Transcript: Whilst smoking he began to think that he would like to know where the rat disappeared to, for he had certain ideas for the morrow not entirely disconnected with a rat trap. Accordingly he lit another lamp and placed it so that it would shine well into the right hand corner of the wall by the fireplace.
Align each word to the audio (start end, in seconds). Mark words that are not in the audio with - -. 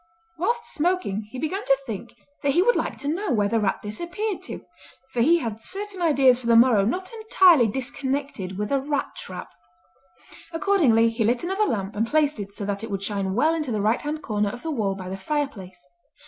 Whilst 0.35 0.65
smoking 0.65 1.27
he 1.29 1.37
began 1.37 1.63
to 1.63 1.77
think 1.85 2.15
that 2.41 2.53
he 2.53 2.63
would 2.63 2.75
like 2.75 2.97
to 2.97 3.07
know 3.07 3.31
where 3.31 3.47
the 3.47 3.59
rat 3.59 3.83
disappeared 3.83 4.41
to, 4.45 4.65
for 5.11 5.21
he 5.21 5.37
had 5.37 5.61
certain 5.61 6.01
ideas 6.01 6.39
for 6.39 6.47
the 6.47 6.55
morrow 6.55 6.83
not 6.85 7.13
entirely 7.13 7.67
disconnected 7.67 8.57
with 8.57 8.71
a 8.71 8.81
rat 8.81 9.15
trap. 9.15 9.51
Accordingly 10.51 11.09
he 11.11 11.23
lit 11.23 11.43
another 11.43 11.65
lamp 11.65 11.95
and 11.95 12.07
placed 12.07 12.39
it 12.39 12.51
so 12.51 12.65
that 12.65 12.83
it 12.83 12.89
would 12.89 13.03
shine 13.03 13.35
well 13.35 13.53
into 13.53 13.71
the 13.71 13.79
right 13.79 14.01
hand 14.01 14.23
corner 14.23 14.49
of 14.49 14.63
the 14.63 14.71
wall 14.71 14.95
by 14.95 15.07
the 15.07 15.17
fireplace. 15.17 15.85